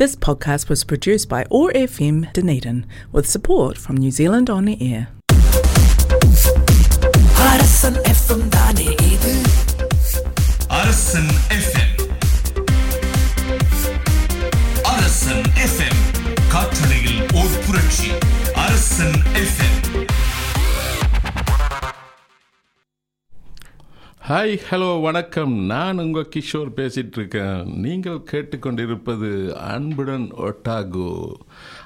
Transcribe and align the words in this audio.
This 0.00 0.15
podcast 0.15 0.69
was 0.69 0.85
produced 0.85 1.27
by 1.27 1.45
OAR 1.51 1.69
FM 1.71 2.31
Dunedin 2.31 2.85
with 3.11 3.27
support 3.27 3.77
from 3.77 3.97
New 3.97 4.09
Zealand 4.09 4.49
On 4.49 4.65
Air. 4.81 5.01
Arasan 7.45 7.97
FM 8.11 8.45
தானே 8.49 8.85
இது 9.07 9.33
அரசன் 10.77 11.29
FM 11.57 11.93
அரசன் 14.93 15.45
FM 15.65 15.99
காற்றலையில் 16.53 17.21
ஓர் 17.35 17.57
புரட்சி 17.65 18.09
அரசன் 18.65 19.19
எஃப்எம் 19.43 19.77
ஹாய் 24.31 24.59
ஹலோ 24.69 25.01
வணக்கம். 25.01 25.65
நான் 25.65 25.97
உங்கள் 25.97 26.27
கிஷோர் 26.35 26.69
பேசிகிட்டு 26.75 27.17
இருக்கேன் 27.17 27.63
நீங்கள் 27.85 28.23
கேட்டுக்கொண்டிருப்பது 28.31 29.51
அன்புடன் 29.51 30.31
ஒட்டாகோ. 30.37 31.33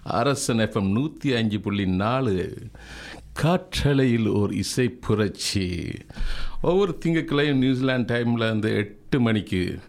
அரசன் 0.03 0.57
எஃப்எம் 0.57 0.91
நூற்றி 0.91 1.33
அஞ்சு 1.35 1.59
புள்ளி 1.59 1.85
நாலு. 1.85 2.57
காற்றலையில் 3.33 4.27
ஓர் 4.27 4.53
இசை 4.53 4.89
புரட்சி. 4.89 5.91
ஒவ்வொரு 6.61 6.97
திங்கட்கிழமையும் 7.05 7.63
நியூசிலாந்து 7.65 8.13
டைமில் 8.13 8.47
வந்து 8.51 8.75
எட்டு 8.75 9.19
மணிக்கு 9.19 9.79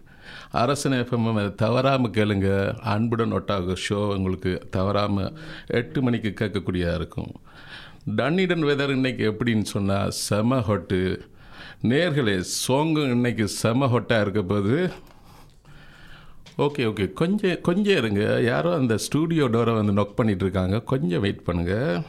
அரசன் 0.51 0.91
எஃப்எம் 0.91 1.55
தவறாமல் 1.55 2.11
கேளுங்க. 2.11 2.77
அன்புடன் 2.77 3.33
ஒட்டாகோ 3.33 3.75
ஷோ 3.89 4.15
உங்களுக்கு 4.17 4.67
தவறாமல் 4.71 5.37
எட்டு 5.67 6.01
மணிக்கு 6.01 6.33
கேட்கக்கூடியதாக 6.39 6.95
இருக்கும். 6.95 7.33
டன்னிடன் 8.15 8.67
வெதர் 8.71 8.89
இன்னைக்கு 8.89 9.31
எப்படின்னு 9.31 9.61
சொன்னால் 9.61 10.11
செம 10.11 10.59
ஹொட்டு 10.59 11.21
நேர்களே 11.83 12.43
சோங்கு 12.67 13.01
இன்னைக்கு 13.09 13.47
செம 13.47 13.87
ஹொட்டாக 13.87 14.21
இருக்க 14.21 14.41
போது 14.41 14.75
ஓகே 16.65 16.83
ஓகே 16.89 17.13
கொஞ்சம் 17.13 17.61
கொஞ்சம் 17.61 17.95
இருங்க. 17.95 18.41
யாரோ 18.41 18.75
அந்த 18.75 18.97
ஸ்டூடியோ 18.97 19.45
டோரை 19.45 19.73
வந்து 19.73 19.93
நொக் 19.99 20.15
பண்ணிட்டு 20.15 20.43
இருக்காங்க 20.45 20.81
கொஞ்சம் 20.81 21.19
வெயிட் 21.19 21.43
பண்ணுங்க. 21.43 22.03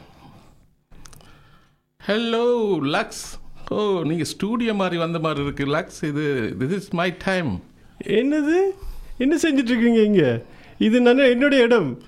ஹலோ 2.07 2.43
லக்ஸ் 2.95 3.23
ஓ 3.69 4.03
நீங்கள் 4.03 4.29
ஸ்டூடியோ 4.33 4.75
மாதிரி 4.81 4.97
வந்த 4.97 5.19
மாதிரி 5.19 5.43
இருக்கு 5.43 5.65
லக்ஸ் 5.75 6.01
இது 6.11 6.55
திஸ் 6.59 6.75
இஸ் 6.79 6.91
மை 7.01 7.13
டைம் 7.27 7.61
என்னது? 8.19 8.59
என்ன 9.17 9.35
செஞ்சுட்டு 9.35 9.73
இருக்கீங்க 9.73 10.01
இங்க? 10.01 10.45
இது 10.77 11.01
நான் 11.01 11.17
என்னுடைய 11.17 11.63
இடம். 11.63 12.01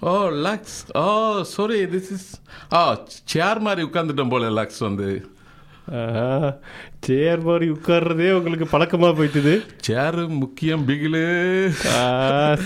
ஓ 0.00 0.18
Lux 0.28 0.80
oh 0.98 1.42
sorry 1.42 1.84
this 1.84 2.12
is 2.18 2.28
a 2.72 2.82
chair 3.24 3.58
மாதிரி 3.58 3.86
உட்காந்துட்டோம் 3.86 4.28
போல 4.28 4.50
லக்ஸ் 4.62 4.78
வந்து. 4.78 5.34
சேர் 7.06 7.42
மாதிரி 7.48 7.66
உட்கார்றதே 7.74 8.28
உங்களுக்கு 8.38 8.66
பழக்கமா 8.72 9.10
போயிட்டுது. 9.18 9.52
சேரு 9.88 10.22
முக்கியம் 10.42 10.86
பிகிலு. 10.88 11.22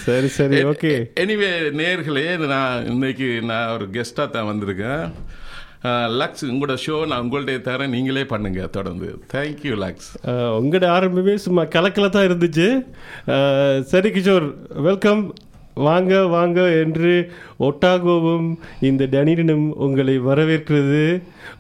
சரி 0.07 0.29
சரி 0.39 0.61
ஓகே. 0.71 0.93
எனிவே 1.25 1.51
நேர்களே 1.81 2.25
நான் 2.55 2.87
இன்னைக்கு 2.93 3.29
நான் 3.51 3.73
ஒரு 3.75 3.89
கெஸ்ட்டாக 3.97 4.35
தான் 4.37 4.49
வந்திருக்கேன். 4.51 5.05
லக்ஸ் 6.21 6.47
உங்களோட 6.53 6.75
ஷோ 6.87 6.97
நான் 7.11 7.23
உங்கள்கிட்ட 7.25 7.67
தரேன். 7.69 7.95
நீங்களே 7.97 8.25
பண்ணுங்க 8.33 8.67
தொடர்ந்து. 8.79 9.11
தேங்க்யூ 9.35 9.75
லக்ஸ் 9.85 10.11
உங்களோட 10.63 10.89
ஆரம்பமே 10.97 11.37
சும்மா 11.47 11.65
கலக்கல 11.77 12.11
தான் 12.17 12.29
இருந்துச்சு. 12.31 12.69
சரி 13.93 14.11
கிஷோர் 14.17 14.49
வெல்கம் 14.89 15.23
வாங்க 15.89 16.15
வாங்க 16.37 16.61
என்று 16.85 17.13
ஒட்டாகோவும் 17.61 18.49
இந்த 18.81 19.05
டனிடனும் 19.11 19.67
உங்களை 19.79 20.19
வரவேற்கிறது 20.21 21.05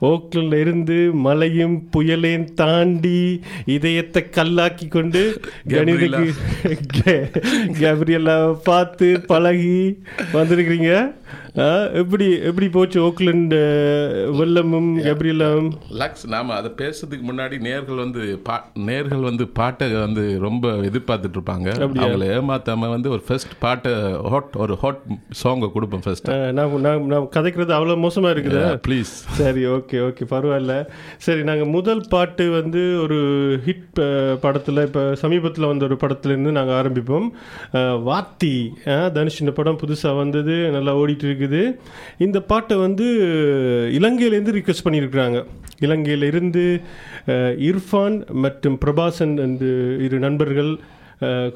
ஓக்லில் 0.01 0.55
இருந்து 0.55 0.97
மலையும் 1.27 1.89
புயலையும் 1.97 2.48
தாண்டி 2.55 3.19
இதயத்தை 3.67 4.23
கல்லாக்கி 4.31 4.89
கொண்டு. 4.89 5.23
கணிதக்கு 5.69 6.27
கேப்ரியலா 7.81 8.39
பார்த்து 8.62 9.09
பழகி 9.27 9.78
வந்திருக்கிறீங்க 10.33 10.93
எப்படி 11.93 12.27
எப்படி 12.41 12.67
போச்சு 12.69 12.98
ஓக்லண்ட் 13.06 13.55
வெள்ளமும் 14.39 14.91
கேப்ரியலாவும் 15.05 15.71
லக்ஸ் 15.93 16.25
நாம 16.27 16.55
அதை 16.55 16.71
பேசுறதுக்கு 16.77 17.25
முன்னாடி 17.31 17.56
நேர்கள் 17.60 18.03
வந்து 18.03 18.22
பா 18.43 18.56
நேர்கள் 18.87 19.21
வந்து 19.21 19.44
பாட்டை 19.49 19.89
வந்து 19.94 20.25
ரொம்ப 20.39 20.69
எதிர்பார்த்துட்டு 20.89 21.39
இருப்பாங்க? 21.39 21.69
அவங்கள 21.78 22.28
ஏமாத்தாம 22.37 22.89
வந்து 22.89 23.10
ஒரு 23.10 23.22
ஃபர்ஸ்ட் 23.27 23.55
பாட்டை 23.59 23.93
ஹாட் 24.31 24.56
ஒரு 24.56 24.77
ஹாட் 24.77 25.03
சாங்கை 25.43 25.71
கொடுப்போம் 25.91 26.05
ஃபர்ஸ்ட் 26.06 26.28
நான் 26.59 27.06
நான் 27.12 27.28
கதைக்கிறது 27.37 27.73
அவ்வளோ 27.77 27.97
மோசமாக 28.05 28.34
இருக்குதா. 28.34 28.65
ப்ளீஸ் 28.87 29.12
சரி 29.39 29.62
ஓகே 29.77 29.99
ஓகே 30.09 30.25
பரவாயில்ல. 30.34 30.75
சரி 31.27 31.43
நாங்கள் 31.49 31.71
முதல் 31.77 32.03
பாட்டு 32.12 32.45
வந்து 32.59 32.83
ஒரு 33.05 33.19
ஹிட் 33.67 34.01
படத்தில் 34.45 34.84
இப்போ 34.89 35.03
சமீபத்தில் 35.23 35.71
வந்த 35.71 35.84
ஒரு 35.89 35.99
படத்துலேருந்து 36.03 36.53
நாங்கள் 36.59 36.78
ஆரம்பிப்போம். 36.81 37.28
வாத்தி 38.09 38.55
தனுஷ் 39.17 39.41
இந்த 39.45 39.55
படம் 39.59 39.81
புதுசாக 39.83 40.21
வந்தது 40.23 40.56
நல்லா 40.77 40.95
ஓடிட்டு 41.01 41.27
இருக்குது 41.31 41.62
இந்த 42.27 42.39
பாட்டை 42.53 42.78
வந்து 42.87 43.09
இலங்கையிலேருந்து 43.99 44.57
ரிக்வெஸ்ட் 44.59 44.87
பண்ணியிருக்கிறாங்க. 44.87 45.41
இலங்கையிலிருந்து 45.87 46.65
இர்ஃபான் 47.69 48.17
மற்றும் 48.45 48.78
பிரபாசன் 48.84 49.37
என்று 49.47 49.71
இரு 50.07 50.17
நண்பர்கள் 50.28 50.72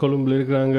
கொழும்புல 0.00 0.36
இருக்கிறாங்க. 0.38 0.78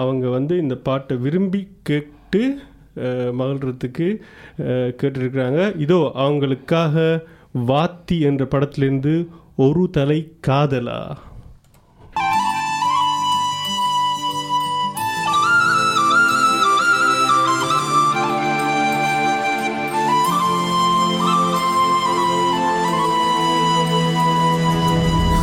அவங்க 0.00 0.26
வந்து 0.38 0.54
இந்த 0.62 0.74
பாட்டை 0.88 1.14
விரும்பி 1.24 1.60
கேட்டு 1.88 2.14
அஹ், 2.32 3.32
மகிழ்றதுக்கு 3.32 4.20
கேட்டிருக்கிறாங்க. 5.00 5.78
இதோ 5.78 6.12
அவங்களுக்காக 6.14 7.22
வாத்தி 7.66 8.20
என்ற 8.20 8.46
படத்திலிருந்து 8.46 9.28
ஒரு 9.56 9.88
தலை 9.90 10.32
காதலா? 10.46 11.16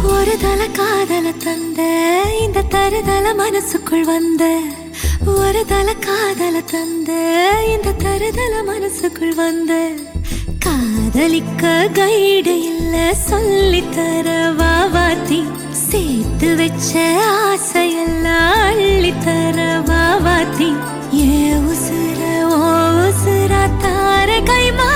ஒரு 0.04 0.38
தலை 0.42 0.72
காதல 0.72 1.32
தந்த 1.44 1.82
இந்த 2.40 2.64
தருதல 2.70 3.36
மனசுக்குள் 3.36 4.04
வந்த 4.04 4.44
ஒரு 5.34 5.62
தல 5.66 5.90
காதல 6.06 6.58
தந்த 6.72 7.12
இந்த 7.74 7.90
தருதல 8.04 8.54
மனசுக்குள் 8.64 9.36
வந்த. 9.36 9.72
காதலிக்க 10.66 11.64
கைடு 11.94 12.54
இல்ல 12.70 12.96
சொல்லி 13.28 13.82
தர 13.96 14.28
வாவாத்தி 14.60 15.40
சேர்த்து 15.84 16.50
வச்ச 16.56 16.92
ஆசையெல்லாம் 17.42 18.54
அள்ளி 18.64 19.14
தர 19.26 19.58
வாவாத்தி 19.90 20.70
ஏ 21.20 21.28
உசுர 21.66 22.22
ஓ 22.52 22.62
உசுரா 23.04 23.64
தார 23.84 24.30
கைமா 24.50 24.90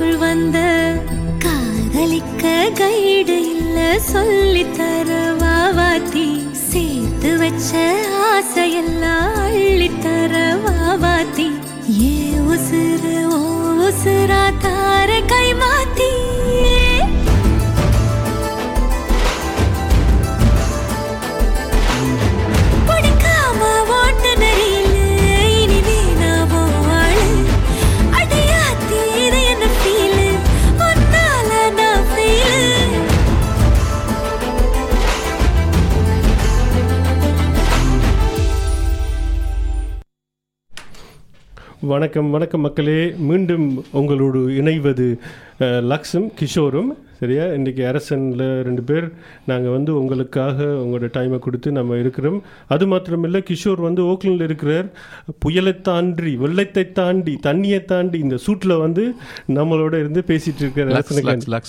மனசுக்குள் 0.00 0.18
வந்த 0.20 0.58
காதலிக்க 1.44 2.44
கைடு 2.80 3.36
இல்ல 3.52 3.78
சொல்லி 4.08 4.62
தர 4.76 5.08
வாவாத்தி 5.40 6.26
சேர்த்து 6.66 7.30
வச்ச 7.40 7.72
வணக்கம் 41.90 42.30
வணக்கம் 42.30 42.60
மக்களே. 42.60 43.14
மீண்டும் 43.28 43.84
உங்களோடு 43.90 44.40
இணைவது 44.48 45.06
லக்ஸும் 45.90 46.26
கிஷோரும். 46.40 46.90
சரியா? 47.20 47.44
இன்றைக்கி 47.44 47.86
அரசனில் 47.86 48.62
ரெண்டு 48.62 48.82
பேர். 48.82 49.06
நாங்கள் 49.46 49.70
வந்து 49.70 49.98
உங்களுக்காக 50.00 50.56
உங்களோட 50.82 51.08
டைமை 51.16 51.38
கொடுத்து 51.38 51.72
நம்ம 51.72 51.96
இருக்கிறோம். 51.96 52.38
அது 52.66 52.86
மாத்திரமில்லை 52.86 53.40
கிஷோர் 53.48 53.80
வந்து 53.80 54.02
ஓக்லண்டில் 54.02 54.42
இருக்கிறார். 54.42 54.88
புயலை 55.38 55.80
தாண்டி 55.80 56.36
வெள்ளத்தை 56.36 56.92
தாண்டி 56.92 57.34
தண்ணியை 57.42 57.84
தாண்டி 57.84 58.18
இந்த 58.18 58.38
சூட்டில் 58.46 58.76
வந்து 58.78 59.04
நம்மளோட 59.58 59.94
இருந்து 59.98 60.22
பேசிட்டு 60.22 60.62
இருக்கிற 60.64 61.02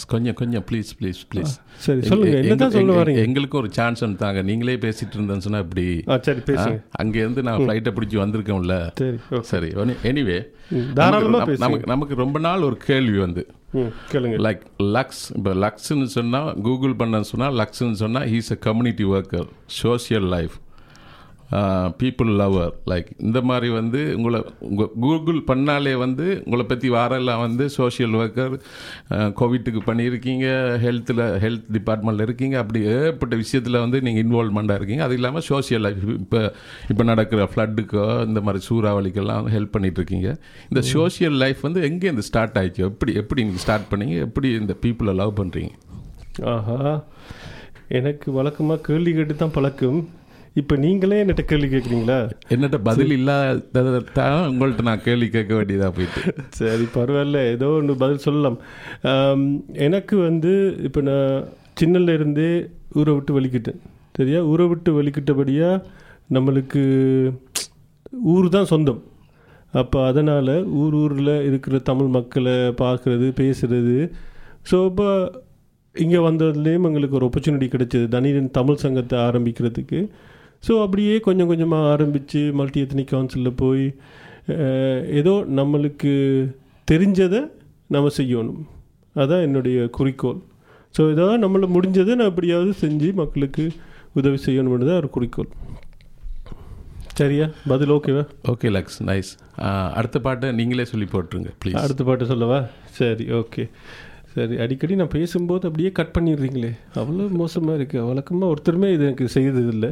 கொஞ்சம் 0.07 0.33
கொஞ்சம் 0.33 0.65
ப்ளீஸ் 0.69 0.91
ப்ளீஸ் 0.99 1.21
ப்ளீஸ் 1.31 1.53
சரி 1.77 2.01
சொல்லுங்க. 2.01 2.37
என்னதான் 2.43 2.71
சொல்ல 2.71 2.95
வரீங்க 2.99 3.21
எங்களுக்கு 3.27 3.57
ஒரு 3.57 3.69
சான்ஸ் 3.71 4.03
தாங்க 4.23 4.41
நீங்களே 4.41 4.75
பேசிட்டு 4.85 5.15
இருந்தேன்னு 5.17 5.45
சொன்னா 5.47 5.59
இப்படி 5.59 5.85
சரி 6.27 6.41
பேசுங்க. 6.49 6.79
அங்கேருந்து 7.03 7.43
நான் 7.47 7.61
ஃப்ளைட்டை 7.63 7.93
பிடிச்சி 7.97 8.17
வந்திருக்கோம்ல 8.23 8.77
சரி 9.01 9.17
சரி 9.51 9.69
எனிவே 10.11 10.39
ம், 10.71 10.89
தாராளமா 10.97 11.39
பேசுங்க. 11.41 11.63
நமக்கு 11.65 11.87
நமக்கு 11.87 12.15
ரொம்ப 12.15 12.39
நாள் 12.39 12.61
ஒரு 12.61 12.77
கேள்வி 12.89 13.17
வந்து. 13.17 13.43
லைக் 14.39 14.61
லக்ஸ் 14.95 15.23
இப்போ 15.31 15.51
லக்ஸ்ன்னு 15.55 16.07
சொன்னால் 16.13 16.49
கூகுள் 16.61 16.95
பண்ண 16.95 17.21
சொன்னால் 17.23 17.53
லக்ஸ்ன்னு 17.53 17.99
சொன்னால் 18.03 18.27
he's 18.27 18.51
a 18.51 18.59
community 18.59 19.05
worker 19.09 19.47
social 19.81 20.27
life 20.27 20.55
people 21.99 22.31
lover 22.39 22.73
like 22.91 23.07
இந்த 23.19 23.39
மாதிரி 23.41 23.69
வந்து 23.69 24.01
உங்களை 24.17 24.39
உங்கள் 24.67 24.91
கூகுள் 25.03 25.39
பண்ணாலே 25.47 25.93
வந்து 26.03 26.25
உங்களை 26.43 26.65
பற்றி 26.65 26.89
வாரெல்லாம் 26.89 27.41
வந்து 27.45 27.65
சோஷியல் 27.77 28.15
ஒர்க்கர் 28.19 28.55
கோவிட்டுக்கு 29.39 29.81
பண்ணியிருக்கீங்க 29.87 30.45
ஹெல்த்தில் 30.85 31.23
ஹெல்த் 31.43 31.65
டிபார்ட்மெண்ட்டில் 31.77 32.25
இருக்கீங்க 32.27 32.57
அப்படி 32.63 32.81
ஏற்பட்ட 32.95 33.35
விஷயத்தில் 33.35 33.81
வந்து 33.85 34.01
நீங்கள் 34.01 34.23
இன்வால்மெண்ட்டாக 34.25 34.79
இருக்கீங்க. 34.79 35.03
அது 35.03 35.17
இல்லாமல் 35.19 35.45
சோஷியல் 35.49 35.83
லைஃப் 35.87 36.03
இப்போ 36.17 36.41
இப்போ 36.89 37.03
நடக்கிற 37.03 37.49
ஃப்ளட்டுக்கோ 37.53 38.05
இந்த 38.29 38.41
மாதிரி 38.41 38.63
சூறாவளிக்கெல்லாம் 38.69 39.49
ஹெல்ப் 39.55 39.75
பண்ணிட்டு 39.77 40.01
இருக்கீங்க 40.01 40.29
இந்த 40.71 40.83
சோஷியல் 40.93 41.37
லைஃப் 41.43 41.61
வந்து 41.61 41.81
எங்கே 41.89 42.07
இந்த 42.07 42.25
ஸ்டார்ட் 42.29 42.59
ஆயிடுச்சு 42.61 42.85
எப்படி 42.89 43.13
எப்படி 43.23 43.41
நீங்கள் 43.43 43.63
ஸ்டார்ட் 43.65 43.89
பண்ணீங்க? 43.91 44.15
எப்படி 44.27 44.49
இந்த 44.61 44.75
பீப்புளை 44.83 45.13
லவ் 45.13 45.33
பண்ணுறீங்க 45.39 45.73
ஆஹா. 46.53 46.77
எனக்கு 47.97 48.27
வழக்கமாக 48.31 48.81
கேள்வி 48.87 49.11
கேட்டு 49.13 49.35
தான் 49.35 49.53
பழக்கம். 49.55 49.99
இப்போ 50.59 50.75
நீங்களே 50.75 51.17
என்கிட்ட 51.23 51.43
கேள்வி 51.49 51.67
கேட்குறீங்களா 51.73 52.17
என்னட்ட 52.53 52.77
பதில் 52.87 53.13
இல்லாததை 53.17 53.99
தான் 54.13 54.39
உங்கள்கிட்ட 54.51 54.83
நான் 54.87 55.03
கேள்வி 55.05 55.27
கேட்க 55.29 55.51
வேண்டியதாக 55.55 55.91
போயிட்டு. 55.97 56.21
சரி 56.59 56.85
பரவாயில்ல. 56.95 57.39
ஏதோ 57.55 57.67
ஒன்று 57.79 57.95
பதில் 57.95 58.25
சொல்லலாம். 58.25 58.57
எனக்கு 59.87 60.17
வந்து 60.17 60.53
இப்போ 60.87 61.01
நான் 61.09 61.43
சின்னல 61.81 62.13
இருந்தே 62.13 62.49
ஊரை 62.99 63.13
விட்டு 63.13 63.33
வலிக்கிட்டேன். 63.39 63.79
சரியா? 64.17 64.39
ஊரை 64.43 64.67
விட்டு 64.67 64.91
வலிக்கிட்டபடியாக 64.99 65.83
நம்மளுக்கு 66.35 66.83
ஊர் 68.33 68.49
தான் 68.55 68.71
சொந்தம். 68.73 69.03
அப்போ 69.81 70.07
அதனால் 70.07 70.53
ஊர் 70.81 70.93
ஊரில் 70.93 71.35
இருக்கிற 71.49 71.77
தமிழ் 71.89 72.11
மக்களை 72.17 72.57
பார்க்குறது 72.81 73.27
பேசுகிறது 73.41 73.97
ஸோ 74.71 74.85
இப்போ 74.85 75.07
இங்கே 75.95 76.19
வந்ததுலேயும் 76.27 76.87
எங்களுக்கு 76.89 77.17
ஒரு 77.19 77.27
opportunity 77.29 77.67
கிடைச்சது. 77.73 78.07
தனியன் 78.15 78.51
தமிழ் 78.57 78.81
சங்கத்தை 78.83 79.19
ஆரம்பிக்கிறதுக்கு. 79.19 80.09
ஸோ 80.67 80.73
அப்படியே 80.85 81.15
கொஞ்சம் 81.27 81.49
கொஞ்சமாக 81.51 81.89
ஆரம்பித்து 81.93 82.41
மல்டி 82.59 82.79
எத்னிக் 82.85 83.11
கவுன்சிலில் 83.13 83.59
போய் 83.63 83.85
ஏதோ 85.19 85.33
நம்மளுக்கு 85.59 86.13
தெரிஞ்சதை 86.91 87.41
நம்ம 87.95 88.11
செய்யணும். 88.17 88.61
அதான் 89.15 89.43
என்னுடைய 89.47 89.77
குறிக்கோள். 89.97 90.39
ஸோ 90.95 91.01
ஏதாவது 91.13 91.37
நம்மளை 91.45 91.67
முடிஞ்சதை 91.75 92.13
நான் 92.19 92.31
எப்படியாவது 92.31 92.71
செஞ்சு 92.83 93.09
மக்களுக்கு 93.21 93.65
உதவி 94.19 94.39
செய்யணும்னு 94.47 94.89
தான் 94.89 94.99
ஒரு 95.01 95.09
குறிக்கோள். 95.15 95.49
சரியா? 97.19 97.45
பதில் 97.71 97.93
ஓகேவா 97.95 98.23
ஓகே 98.51 98.67
லக்ஸ் 98.75 98.99
நைஸ் 99.09 99.31
அடுத்த 99.99 100.17
பாட்டை 100.25 100.49
நீங்களே 100.59 100.85
சொல்லி 100.91 101.07
போட்டுருங்க 101.13 101.51
ப்ளீஸ் 101.61 101.79
அடுத்த 101.85 102.03
பாட்டு 102.09 102.29
சொல்லவா? 102.31 102.59
சரி 102.99 103.25
ஓகே 103.39 103.63
சரி 104.33 104.55
அடிக்கடி 104.63 104.95
நான் 104.99 105.15
பேசும்போது 105.15 105.63
அப்படியே 105.69 105.89
கட் 105.99 106.13
பண்ணிடுறீங்களே. 106.17 106.71
அவ்வளோ 106.99 107.25
மோசமாக 107.41 107.77
இருக்குது 107.79 108.05
வழக்கமாக 108.09 108.51
ஒருத்தருமே 108.53 108.89
இது 108.95 109.05
எனக்கு 109.09 109.27
செய்ததில்லை. 109.37 109.91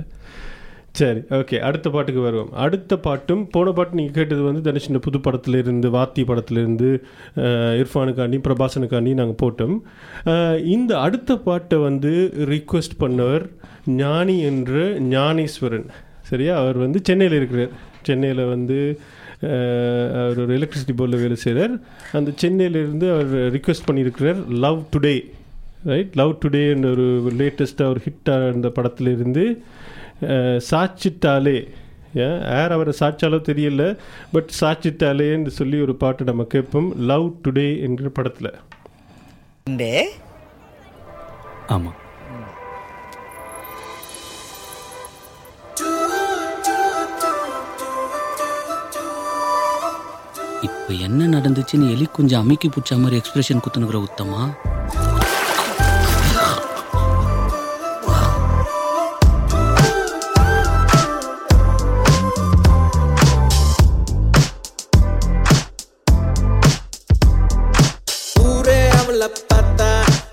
சரி 0.99 1.21
ஓகே 1.37 1.57
அடுத்த 1.67 1.87
பாட்டுக்கு 1.93 2.21
வருவோம். 2.25 2.51
அடுத்த 2.63 2.97
பாட்டும் 3.05 3.41
போன 3.55 3.71
பாட்டு 3.77 3.97
நீங்கள் 3.99 4.15
கேட்டது 4.17 4.41
வந்து 4.47 4.61
தனுஷின் 4.67 5.03
புது 5.07 5.17
படத்துலேருந்து 5.25 5.87
வாத்தி 5.95 6.23
படத்துலேருந்து 6.29 6.89
இர்ஃபானுக்காண்டி 7.81 8.37
பிரபாசனுக்காண்டி 8.47 9.11
நாங்கள் 9.19 9.39
போட்டோம். 9.43 9.75
இந்த 10.75 10.91
அடுத்த 11.05 11.37
பாட்டை 11.47 11.77
வந்து 11.87 12.13
ரிக்வெஸ்ட் 12.53 12.97
பண்ணவர் 13.03 13.45
ஞானி 14.01 14.37
என்ற 14.49 14.73
ஞானேஸ்வரன். 15.15 15.87
சரியா? 16.31 16.53
அவர் 16.63 16.77
வந்து 16.85 17.01
சென்னையில் 17.09 17.37
இருக்கிறார். 17.39 17.73
சென்னையில் 18.07 18.43
வந்து 18.53 18.79
அவர் 20.21 20.39
ஒரு 20.43 20.53
எலக்ட்ரிசிட்டி 20.57 20.93
போர்டில் 20.99 21.21
வேலை 21.23 21.37
செய்கிறார் 21.45 21.73
அந்த 22.17 22.29
சென்னையிலேருந்து 22.43 23.07
அவர் 23.15 23.33
ரிக்வெஸ்ட் 23.55 23.87
பண்ணியிருக்கிறார் 23.89 24.39
லவ் 24.65 24.79
டுடே 24.93 25.15
ரைட் 25.91 26.15
லவ் 26.19 26.33
டுடேன்ற 26.43 26.89
ஒரு 26.95 27.07
லேட்டஸ்ட்டாக 27.41 27.93
ஒரு 27.93 28.01
ஹிட்டாக 28.05 28.47
இருந்த 28.49 28.69
படத்துலேருந்து 28.77 29.43
சாச்சிட்டாலே 30.71 31.67
ஏன் 32.13 32.41
யார் 32.41 32.71
அவரை 32.71 32.93
சாட்சாலோ 32.99 33.39
தெரியல 33.49 33.97
பட் 34.31 34.49
சாச்சிட்டாலேன்னு 34.59 35.47
சொல்லி 35.47 35.81
ஒரு 35.81 35.95
பாட்டு 35.95 36.23
நம்ம 36.23 36.43
கேட்போம் 36.43 36.95
லவ் 36.95 37.35
டுடே 37.47 37.81
என்கிற 37.81 38.09
படத்தில். 38.09 38.53
ஆமாம் 41.67 41.95
இப்போ 50.61 50.93
என்ன 50.93 51.39
நடந்துச்சுன்னு 51.39 51.91
எலி 51.91 52.07
கொஞ்சம் 52.11 52.41
அமுக்கி 52.41 52.69
பிடிச்ச 52.69 52.99
மாதிரி 52.99 53.21
எக்ஸ்பிரஷன் 53.21 53.59
குத்துனுக்குற 53.59 54.05
உத்தமா? 54.07 54.41
கண்களை 69.19 69.27
பார்த்தா 69.51 69.87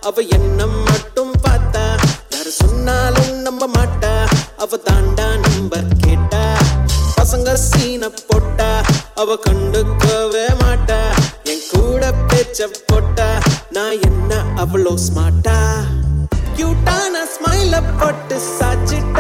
அவ 0.09 0.23
என்ன 0.37 0.65
மட்டும் 0.87 1.31
பார்த்தா. 1.45 1.85
யாரு 2.33 2.51
சொன்னாலும் 2.59 3.31
நம்ப 3.47 3.67
மாட்டா 3.75 4.11
அவ 4.65 4.79
தாண்டா 4.89 5.29
நம்பர் 5.45 5.89
கேட்டா. 6.05 6.43
பசங்க 7.17 7.55
சீன 7.63 8.11
போட்டா 8.29 8.69
அவ 9.23 9.39
கண்டுக்கவே 9.47 10.45
மாட்டா. 10.63 11.01
என் 11.53 11.65
கூட 11.73 12.13
பேச்ச 12.29 12.69
போட்டா 12.91 13.29
நான் 13.77 13.97
என்ன 14.11 14.43
அவ்வளோ 14.65 14.95
ஸ்மார்ட்டா 15.07 15.59
கியூட்டான 16.57 17.25
ஸ்மைல 17.35 17.83
போட்டு 18.01 18.39
சாச்சிட்டு. 18.59 19.14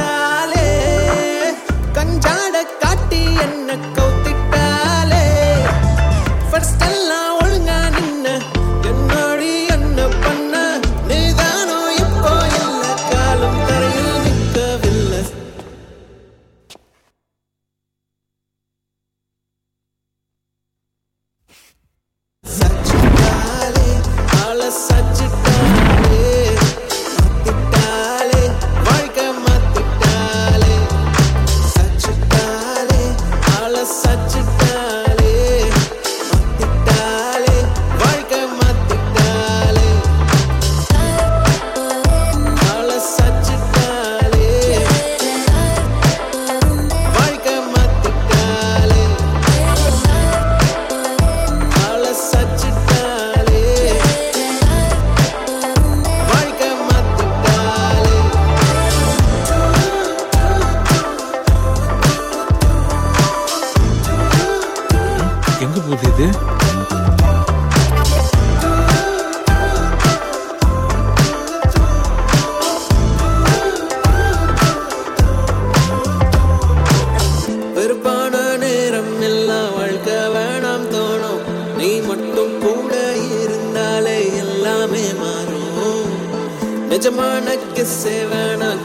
நிஜமான 86.94 87.46
கிஸ்ஸே 87.74 88.18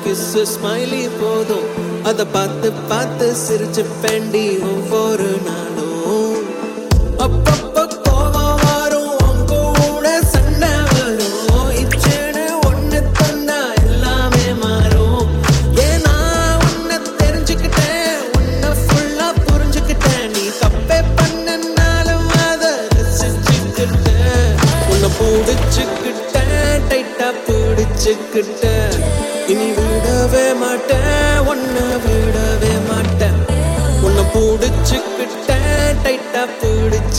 கிசு 0.03 0.45
ஸ்மைலி 0.53 1.09
போதும். 1.21 1.67
அதை 2.03 2.25
பார்த்து 2.25 2.71
பார்த்து 2.71 3.35
சிரிச்சு 3.45 3.85
பெண்டி 4.01 4.57
ஒவ்வொரு 4.57 5.29
நாள் 5.45 5.68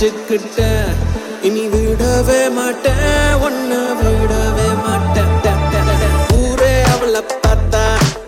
பிடிச்சுக்கிட்டேன் 0.01 0.93
இனி 1.47 1.63
விடவே 1.73 2.39
மாட்டேன். 2.59 3.33
உன்னை 3.47 3.81
விடவே 3.99 4.69
மாட்டேன். 4.85 5.33
ஊரே 6.37 6.71
அவளை 6.93 7.21
பார்த்தா 7.43 7.83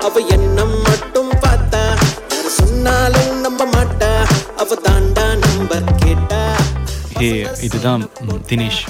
அவ 0.06 0.14
என்ன 0.36 0.66
மட்டும் 0.86 1.30
பார்த்தா. 1.44 1.82
சொன்னாலும் 2.58 3.32
நம்ப 3.44 3.66
மாட்டா. 3.74 4.10
அவ 4.64 4.78
தாண்டா 4.88 5.26
நம்பர் 5.44 5.88
கேட்டா. 6.02 6.42
ஏ 7.28 7.32
இதுதான் 7.68 8.04
தினேஷ். 8.50 8.82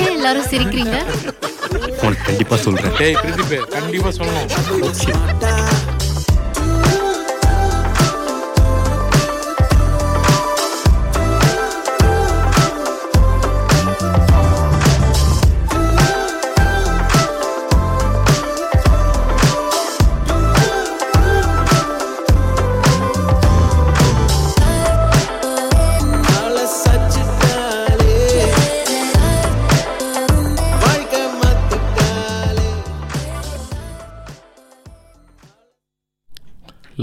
ஏன் 0.00 0.12
எல்லாரும் 0.16 0.50
சிரிக்கிறீங்க? 0.52 0.98
உனக்கு 2.02 2.26
கண்டிப்பா 2.30 2.58
சொல்றேன். 2.66 2.98
கண்டிப்பா 3.78 4.12
சொல்லணும். 4.18 4.48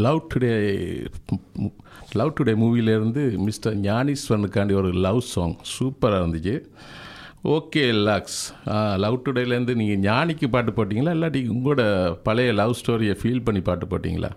லவ் 0.06 0.22
டுடே 0.32 0.52
லவ் 2.20 2.34
டுடே 2.38 2.54
மூவிலேருந்து 2.64 3.24
மிஸ்டர் 3.48 3.76
ஞானீஸ்வரனுக்காண்டி 3.88 4.74
ஒரு 4.82 4.90
லவ் 5.06 5.22
சாங் 5.34 5.56
சூப்பராக 5.74 6.22
இருந்துச்சு. 6.22 6.56
ஓகே 7.56 7.84
லாக்ஸ் 8.08 8.42
லவ் 9.04 9.22
டுடேலேருந்து 9.26 9.74
நீங்கள் 9.82 10.02
ஞானிக்கு 10.08 10.48
பாட்டு 10.56 10.72
போட்டிங்களா? 10.78 11.14
இல்லாட்டி 11.18 11.42
உங்களோட 11.56 11.82
பழைய 12.28 12.54
லவ் 12.62 12.78
ஸ்டோரியை 12.80 13.16
ஃபீல் 13.22 13.46
பண்ணி 13.48 13.62
பாட்டு 13.70 13.86
போட்டிங்களா? 13.92 14.32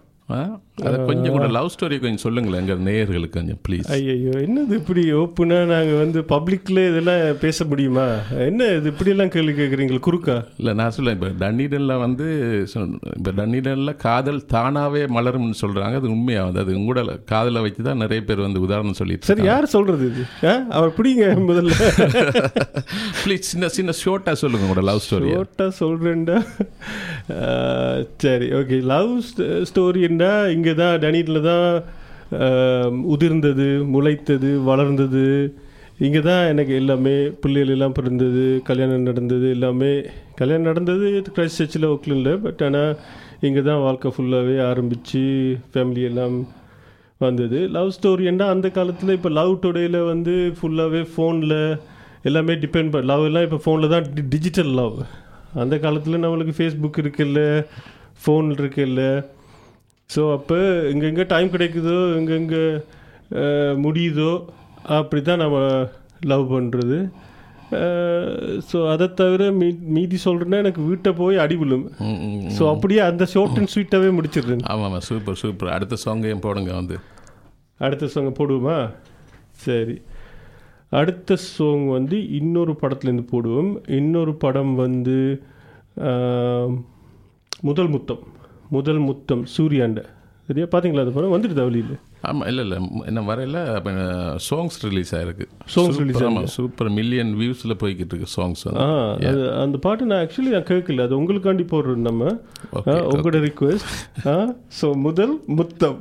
அதை 0.81 0.97
கொஞ்சம் 1.09 1.35
கூட 1.35 1.47
லவ் 1.55 1.71
ஸ்டோரியை 1.73 2.01
கொஞ்சம் 2.01 2.23
சொல்லுங்களேன் 2.23 2.61
எங்கள் 2.63 2.85
நேயர்களுக்கு 2.87 3.37
கொஞ்சம் 3.37 3.59
ப்ளீஸ் 3.65 3.89
ஐயோ 3.95 4.13
என்னது 4.45 4.75
இப்படி 4.79 5.03
ஓப்பனாக 5.19 5.65
நாங்கள் 5.71 5.99
வந்து 6.01 6.21
பப்ளிக்கில் 6.31 6.81
இதெல்லாம் 6.87 7.09
பேச 7.43 7.65
முடியுமா? 7.65 8.07
என்ன 8.47 8.69
இது 8.77 8.89
இப்படியெல்லாம் 8.93 9.33
கேள்வி 9.35 9.55
கேட்குறீங்களா 9.55 10.01
குறுக்கா? 10.07 10.37
இல்லை 10.61 10.73
நான் 10.81 10.95
சொல்ல 10.97 11.15
இப்போ 11.17 11.31
டன்னிடனில் 11.43 11.95
வந்து 12.05 12.29
இப்போ 13.17 13.33
டன்னிடனில் 13.39 13.95
காதல் 14.05 14.41
தானாகவே 14.55 15.03
மலரும்னு 15.17 15.59
சொல்கிறாங்க 15.63 16.01
அது 16.01 16.11
உண்மையாகுது 16.15 16.63
அது 16.65 16.79
உங்களோட 16.81 17.03
காதலை 17.31 17.63
வச்சு 17.67 17.83
தான் 17.83 18.03
நிறைய 18.03 18.23
பேர் 18.23 18.47
வந்து 18.47 18.65
உதாரணம் 18.67 18.99
சொல்லிட்டு 19.01 19.31
சரி 19.31 19.45
யார் 19.47 19.73
சொல்கிறது 19.75 20.07
இது? 20.11 20.25
அவர் 20.75 20.95
பிடிங்க 20.97 21.19
முதல்ல. 21.51 21.75
ப்ளீஸ் 23.23 23.51
சின்ன 23.51 23.69
சின்ன 23.75 23.93
ஷோர்ட்டாக 24.01 24.37
சொல்லுங்க 24.41 24.67
உங்களோட 24.67 24.85
லவ் 24.89 25.05
ஸ்டோரி 25.05 25.31
ஷோர்ட்டா 25.33 25.67
சொல்கிறேன்டா 25.81 26.39
சரி 28.23 28.49
ஓகே 28.59 28.77
லவ் 28.91 29.13
அப்படின்னா 30.21 30.53
இங்கே 30.55 30.73
தான் 30.81 31.01
டனியில் 31.03 31.47
தான் 31.51 31.69
உதிர்ந்தது 33.13 33.69
முளைத்தது 33.95 34.51
வளர்ந்தது. 34.69 35.25
இங்கே 36.07 36.21
தான் 36.27 36.43
எனக்கு 36.53 36.73
எல்லாமே 36.81 37.15
பிள்ளைகள் 37.43 37.73
எல்லாம் 37.75 37.97
பிறந்தது 37.97 38.45
கல்யாணம் 38.69 39.09
நடந்தது 39.09 39.47
எல்லாமே 39.57 39.91
கல்யாணம் 40.39 40.69
நடந்தது 40.71 41.07
கிரைஸ்ட் 41.37 41.61
சர்ச்சில் 41.61 41.89
ஓக்லில் 41.91 42.31
பட் 42.45 42.63
ஆனால் 42.67 42.93
இங்கே 43.47 43.63
தான் 43.69 43.83
வாழ்க்கை 43.87 44.11
ஃபுல்லாகவே 44.15 44.57
ஆரம்பித்து 44.71 45.23
ஃபேமிலி 45.73 46.05
எல்லாம் 46.11 46.37
வந்தது. 47.21 47.59
லவ் 47.77 47.95
ஸ்டோரின்னா 47.97 48.47
அந்த 48.55 48.69
காலத்தில் 48.79 49.17
இப்போ 49.19 49.33
லவ் 49.41 49.53
டுடேயில் 49.65 49.99
வந்து 50.13 50.35
ஃபுல்லாகவே 50.59 51.03
ஃபோனில் 51.13 51.59
எல்லாமே 52.29 52.55
டிபெண்ட் 52.65 52.93
பண்ண 52.95 53.11
லவ் 53.13 53.27
எல்லாம் 53.29 53.47
இப்போ 53.49 53.61
ஃபோனில் 53.65 53.93
தான் 53.95 54.07
டிஜிட்டல் 54.35 54.73
லவ் 54.81 54.97
அந்த 55.63 55.75
காலத்தில் 55.85 56.23
நம்மளுக்கு 56.25 56.55
ஃபேஸ்புக் 56.59 57.03
இருக்குல்ல 57.05 57.43
ஃபோன் 58.23 58.49
இருக்குல்ல 58.57 59.03
ஸோ 60.13 60.23
அப்போ 60.37 60.59
எங்கெங்கே 60.93 61.25
டைம் 61.33 61.51
கிடைக்குதோ 61.57 61.97
எங்கெங்கே 62.19 62.65
முடியுதோ 63.85 64.33
அப்படி 64.99 65.21
தான் 65.23 65.43
நம்ம 65.45 65.59
லவ் 66.33 66.47
பண்ணுறது 66.55 66.99
ஸோ 68.69 68.79
அதை 68.93 69.07
தவிர 69.19 69.43
மீ 69.59 69.67
மீதி 69.97 70.17
சொல்கிறேன்னா 70.25 70.61
எனக்கு 70.63 70.83
வீட்டை 70.89 71.11
போய் 71.21 71.37
அடி 71.43 71.57
விழும். 71.61 71.85
ஸோ 72.57 72.63
அப்படியே 72.73 73.01
அந்த 73.11 73.25
ஷார்ட் 73.35 73.59
அண்ட் 73.61 73.73
ஸ்வீட்டாகவே 73.75 74.09
முடிச்சிடுறேன். 74.17 74.65
ஆமாம் 74.73 74.87
ஆமாம் 74.89 75.05
சூப்பர் 75.09 75.39
சூப்பர் 75.43 75.71
அடுத்த 75.77 75.99
சாங்கையும் 76.05 76.43
போடுங்க 76.47 76.73
வந்து? 76.81 76.97
அடுத்த 77.87 78.09
சாங் 78.15 78.39
போடுவோமா? 78.41 78.79
சரி. 79.67 79.97
அடுத்த 81.01 81.37
சாங் 81.45 81.87
வந்து 81.97 82.17
இன்னொரு 82.39 82.75
படத்துலேருந்து 82.83 83.27
போடுவோம். 83.35 83.71
இன்னொரு 84.01 84.35
படம் 84.45 84.75
வந்து 84.85 85.17
முதல் 87.69 87.93
முத்தம். 87.95 88.23
முதல் 88.77 89.01
முத்தம் 89.09 89.45
சூர்யாண்ட. 89.57 90.01
சரியா 90.49 90.67
பார்த்தீங்களா 90.71 91.03
அந்த 91.05 91.13
படம் 91.17 91.35
வந்துட்டு 91.35 91.65
வழியில் 91.67 91.97
ஆமாம் 92.29 92.49
இல்லை 92.51 92.63
இல்லை. 92.65 92.79
என்ன 93.11 93.21
வரையில? 93.29 93.59
சாங்ஸ் 94.47 94.79
ரிலீஸ் 94.87 95.13
ஆயிருக்கு. 95.17 95.45
Songs 95.75 95.97
release 96.01 96.25
ஆமாம் 96.29 96.49
சூப்பர் 96.55 96.91
மில்லியன் 96.97 97.31
வியூஸில் 97.41 97.79
போய்கிட்டு 97.83 98.15
இருக்கு 98.15 98.29
சாங்ஸ் 98.37 98.63
ஆ 98.87 98.89
அது 99.29 99.43
அந்த 99.65 99.79
பாட்டு 99.85 100.09
நான் 100.11 100.23
ஆக்சுவலி 100.25 100.51
நான் 100.57 100.69
கேட்கல. 100.73 101.07
அது 101.07 101.19
உங்களுக்காண்டி 101.21 101.67
போடுறோம் 101.73 102.07
நம்ம. 102.09 102.33
உங்களோட 102.73 103.41
ரிக்வெஸ்ட் 103.47 103.95
ஆ 104.35 104.37
ஸோ 104.81 104.89
முதல் 105.07 105.35
முத்தம். 105.59 106.01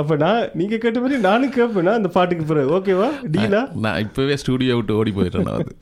அப்போ 0.00 0.14
நான் 0.22 0.48
நீங்கள் 0.60 0.80
கேட்ட 0.82 0.98
மாதிரி 1.02 1.18
நானும் 1.26 1.52
கேட்பேனா 1.56 1.92
அந்த 1.98 2.08
பாட்டுக்கு 2.16 2.44
பிறகு. 2.48 2.70
ஓகேவா? 2.76 3.08
டீலா? 3.34 3.60
நான் 3.84 4.00
இப்போவே 4.04 4.34
ஸ்டுடியோ 4.42 4.76
விட்டு 4.78 4.96
ஓடி 5.00 5.12
போயிட்டேன் 5.18 5.46
நான் 5.48 5.58
வந்து. 5.58 5.76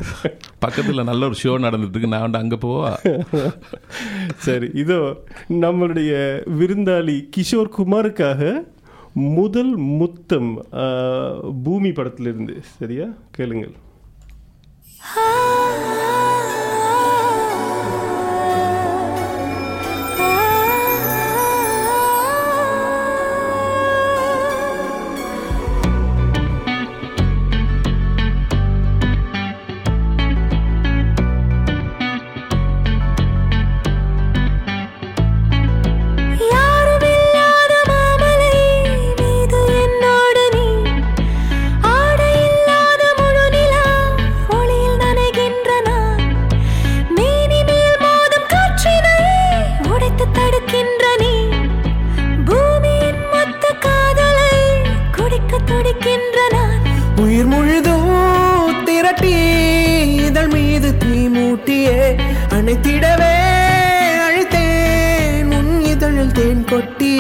பக்கத்தில் 0.64 1.08
நல்ல 1.10 1.28
ஒரு 1.30 1.38
ஷோ 1.42 1.54
நடந்துட்டு 1.66 1.96
இருக்கு 1.96 2.12
நான் 2.14 2.26
வந்து 2.26 2.40
அங்கே 2.42 2.58
போவா? 2.66 2.90
சரி 4.46 4.68
இதோ 4.82 5.00
நம்மளுடைய 5.64 6.12
விருந்தாளி 6.60 7.16
கிஷோர் 7.36 7.74
குமாருக்காக 7.78 8.52
முதல் 9.38 9.72
முத்தம் 10.00 10.52
பூமி 11.64 11.92
படத்திலிருந்து. 12.00 12.56
சரியா? 12.80 13.08
கேளுங்கள். 13.38 13.74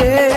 yeah. 0.04 0.31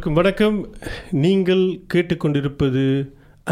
அனைவருக்கும் 0.00 0.22
வணக்கம். 0.24 0.58
நீங்கள் 1.22 1.62
கேட்டுக்கொண்டிருப்பது 1.92 2.84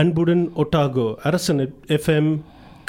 அன்புடன் 0.00 0.44
ஒட்டாகோ 0.62 1.04
அரசன் 1.28 1.60
எஃப்எம் 1.96 2.30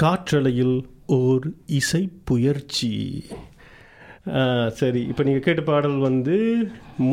காற்றலையில் 0.01 0.77
ஓர் 1.17 1.45
இசை 1.79 2.01
புயற்சி. 2.29 2.91
சரி 4.79 5.01
இப்போ 5.09 5.23
நீங்கள் 5.27 5.45
கேட்ட 5.47 5.63
பாடல் 5.71 5.97
வந்து 6.07 6.37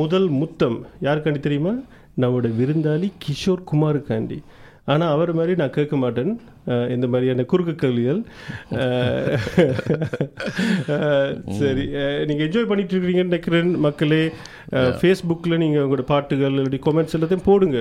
முதல் 0.01 0.29
முத்தம். 0.41 0.79
யாருக்காண்டி 1.07 1.43
தெரியுமா? 1.47 1.75
நம்மளோட 2.21 2.51
விருந்தாளி 2.61 3.11
கிஷோர் 3.25 3.67
குமாருக்காண்டி. 3.73 4.39
ஆனால் 4.93 5.15
அவர் 5.17 5.33
மாதிரி 5.41 5.57
நான் 5.63 5.77
கேட்க 5.79 5.97
மாட்டேன். 6.05 6.33
இந்த 6.95 7.07
மாதிரியான 7.13 7.45
குறுக்கு 7.51 7.75
கேள்விகள் 7.83 8.21
சரி. 11.61 11.85
நீங்கள் 12.29 12.47
என்ஜாய் 12.47 12.69
பண்ணிட்டு 12.71 12.95
இருக்கிறீங்கன்னு 12.95 13.31
நினைக்கிறேன் 13.31 13.71
மக்களே. 13.87 14.23
ஃபேஸ்புக்கில் 15.01 15.61
நீங்கள் 15.63 15.85
உங்களோட 15.85 16.05
பாட்டுகள் 16.13 16.57
இல்லாட்டி 16.57 16.81
கொமெண்ட்ஸ் 16.87 17.17
எல்லாத்தையும் 17.19 17.47
போடுங்க. 17.51 17.79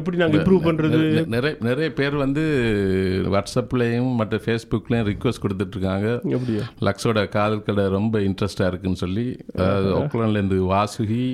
எப்படி 0.00 0.22
நாங்கள் 0.22 0.40
இம்ப்ரூவ் 0.40 0.66
பண்ணுறது 0.68 1.00
நிறைய 1.36 1.54
நிறைய 1.68 1.88
பேர் 2.00 2.16
வந்து 2.24 2.44
வாட்ஸ்அப்லேயும் 3.34 4.10
மற்ற 4.20 4.40
ஃபேஸ்புக்லேயும் 4.46 5.08
ரிக்வஸ்ட் 5.12 5.44
கொடுத்துட்ருக்காங்க. 5.44 6.08
அப்படியா? 6.38 6.64
லக்ஸோட 6.88 7.28
காதல் 7.36 7.66
கடை 7.68 7.86
ரொம்ப 7.98 8.18
இன்ட்ரெஸ்டாக 8.28 8.72
இருக்குன்னு 8.72 9.02
சொல்லி 9.04 9.28
ஓக்லாண்ட்லேருந்து 10.00 10.60
வாசுகி 10.74 11.24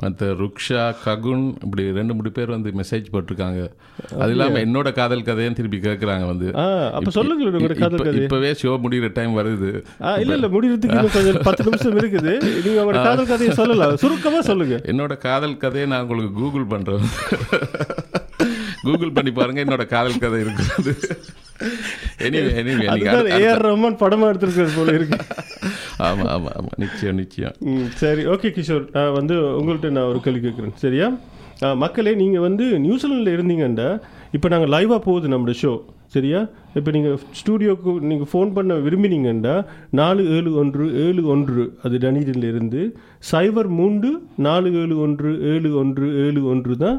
மற்ற 0.00 0.28
ருக்ஷா 0.42 0.84
ககுன் 1.04 1.44
இப்படி 1.64 1.84
ரெண்டு 1.98 2.14
மூணு 2.18 2.30
பேர் 2.38 2.52
வந்து 2.54 2.70
மெசேஜ் 2.80 3.10
போட்டிருக்காங்க. 3.14 3.60
அது 4.22 4.30
இல்லாமல் 4.34 4.62
என்னோட 4.66 4.88
காதல் 4.98 5.26
கதையும் 5.28 5.56
திருப்பி 5.58 5.80
கேட்குறாங்க 5.88 6.26
வந்து. 6.32 6.48
அப்ப 6.98 7.14
உங்களோட 7.24 7.76
காதல் 7.82 8.04
கதையை. 8.06 8.24
இப்பவே 8.28 8.52
ஷோ 8.62 8.74
முடிகிற 8.84 9.10
டைம் 9.18 9.38
வருது. 9.40 9.70
இல்லை 10.22 10.36
இல்லை 10.38 10.50
முடிகிறதுக்கு 10.56 11.14
கொஞ்சம் 11.18 11.42
பத்து 11.48 11.68
நிமிஷம் 11.68 11.98
இருக்குது. 12.02 12.34
நீங்கள் 12.66 12.82
உங்களோட 12.84 13.02
காதல் 13.08 13.30
கதையை 13.32 13.54
சொல்லலாம். 13.62 13.98
சுருக்கமாக 14.04 14.44
சொல்லுங்கள் 14.50 14.84
என்னோட 14.92 15.16
காதல் 15.28 15.60
கதையை 15.64 15.88
நான் 15.94 16.04
உங்களுக்கு 16.06 16.34
கூகுள் 16.42 16.70
பண்ணுறேன் 16.74 17.06
கூகுள் 18.82 19.16
பண்ணி 19.16 19.32
பாருங்க 19.32 19.60
என்னோட 19.64 19.84
காதல் 19.92 20.22
கதை 20.22 20.38
இருக்குது 20.44 20.94
எனிவே 22.26 22.86
ஏஆர் 23.38 23.64
ரஹ்மான் 23.66 23.98
படமா 24.02 24.28
எடுத்திருக்கிறது 24.30 24.72
போல 24.76 24.92
இருக்கு. 24.98 25.18
ஆமா 26.06 26.26
ஆமா 26.34 26.50
ஆமா. 26.58 26.70
நிச்சயம் 26.82 27.18
நிச்சயம். 27.20 27.54
சரி 28.02 28.22
ஓகே 28.34 28.50
கிஷோர். 28.56 28.86
நான் 28.94 29.16
வந்து 29.18 29.34
உங்கள்கிட்ட 29.58 29.90
நான் 29.96 30.08
ஒரு 30.12 30.20
கேள்வி 30.26 30.40
கேட்குறேன் 30.46 30.74
சரியா? 30.84 31.08
மக்களே 31.82 32.12
நீங்கள் 32.20 32.44
வந்து 32.46 32.64
நியூசிலாண்டில் 32.84 33.34
இருந்தீங்கண்டா 33.36 33.88
இப்போ 34.36 34.48
நாங்கள் 34.52 34.72
லைவாக 34.74 35.00
போகுது 35.06 35.32
நம்மளோட 35.32 35.54
ஷோ 35.62 35.72
சரியா? 36.14 36.40
இப்போ 36.78 36.90
நீங்கள் 36.96 37.16
ஸ்டூடியோக்கு 37.40 37.90
நீங்கள் 38.10 38.30
ஃபோன் 38.30 38.50
பண்ண 38.56 38.78
விரும்பினீங்கண்டா 38.86 39.54
நாலு 40.00 40.22
ஏழு 40.36 40.50
ஒன்று 40.62 40.84
ஏழு 41.04 41.22
ஒன்று 41.34 41.64
அது 41.84 41.98
டனீரில் 42.04 42.46
இருந்து 42.52 42.80
சைபர் 43.30 43.70
மூன்று 43.80 44.10
நாலு 44.46 44.70
ஏழு 44.82 44.96
ஒன்று 45.06 45.32
ஏழு 45.52 45.70
ஒன்று 45.82 46.08
ஏழு 46.24 46.42
ஒன்று 46.52 46.76
தான் 46.84 46.98